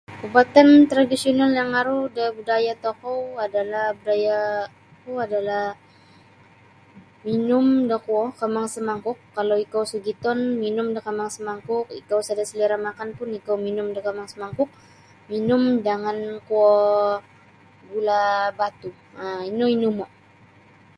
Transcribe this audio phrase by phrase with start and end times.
[0.25, 4.37] Ubatana tradisional yang aru da budaya tokou adalah budaya
[5.05, 5.59] budaya
[7.09, 12.43] ku minum da kuo kambang semangkuk kalau ikau sogiton minum da kambang semangkuk ikau sada
[12.49, 14.69] selera makan pun ikau minum da kambang semangkuk
[15.31, 16.71] minum jangan kuo
[17.89, 18.19] gula
[18.59, 18.89] batu
[19.21, 20.05] um ino inumo.